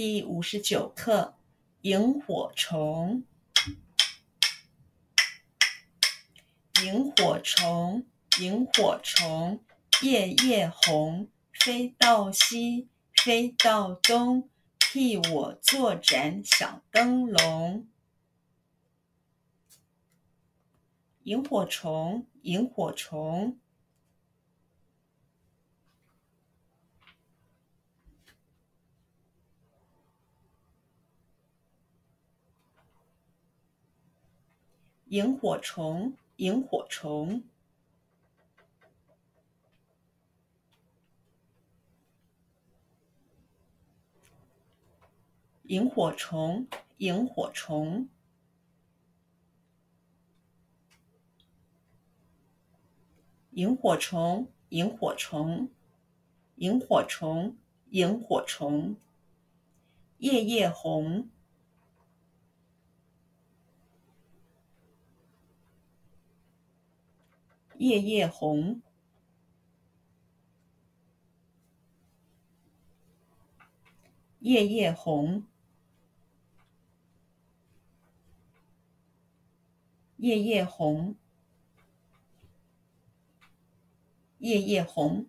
[0.00, 1.34] 第五十九课：
[1.80, 3.24] 萤火虫。
[6.84, 8.06] 萤火虫，
[8.40, 9.58] 萤火虫，
[10.02, 14.48] 夜夜红，飞到西，飞到东，
[14.78, 17.88] 替我做盏小灯笼。
[21.24, 23.58] 萤火虫，萤火虫。
[35.08, 37.42] 萤火虫萤火虫
[45.62, 46.68] 萤火虫
[46.98, 48.10] 萤火虫
[53.52, 55.70] 萤火虫萤火虫
[56.56, 57.56] 萤火虫
[57.90, 58.96] 萤火虫，
[60.18, 61.30] 夜夜红。
[67.78, 68.82] 叶叶红。
[74.40, 75.44] 叶叶红。
[80.16, 81.14] 叶叶红。
[84.38, 85.26] 叶叶红。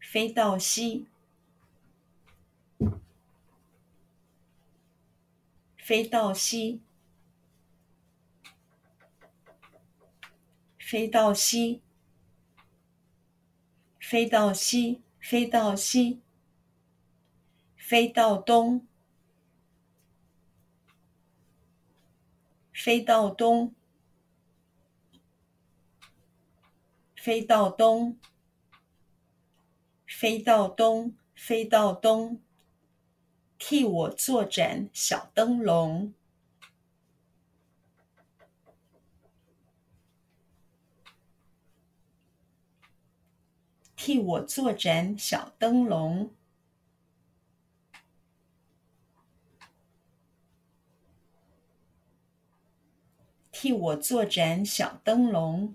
[0.00, 1.06] 飞到西。
[5.76, 6.80] 飞到西。
[10.88, 11.82] 飞到西，
[13.98, 16.20] 飞到西，飞到西，
[17.76, 18.86] 飞到东，
[22.72, 23.74] 飞到东，
[27.16, 28.16] 飞到东，
[30.06, 32.40] 飞到东，飞到东，
[33.58, 36.14] 替我做盏小灯笼。
[44.06, 46.30] 替我做盏小灯笼，
[53.50, 55.74] 替我做盏小灯笼，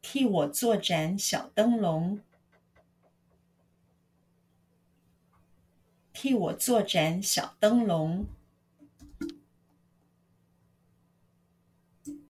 [0.00, 2.20] 替我做盏小灯笼，
[6.12, 8.28] 替我做盏小灯笼。